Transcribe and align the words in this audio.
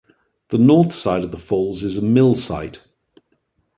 The 0.49 0.57
north 0.57 0.93
side 0.95 1.23
of 1.23 1.29
the 1.29 1.37
falls 1.37 1.83
is 1.83 1.95
a 1.95 2.01
millsite. 2.01 2.83